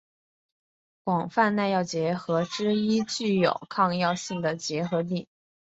[1.03, 5.27] 广泛耐药结核之一具有抗药性的结核病。